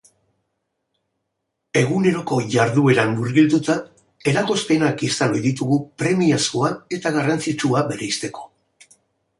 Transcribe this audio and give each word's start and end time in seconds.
Eguneroko 1.81 2.39
jardueran 2.55 3.13
murgilduta 3.19 3.77
eragozpenak 4.33 5.05
izan 5.11 5.37
ohi 5.37 5.45
ditugu 5.47 5.79
premiazkoa 6.05 6.75
eta 7.01 7.15
garrantzitsua 7.21 7.87
bereizteko. 7.95 8.51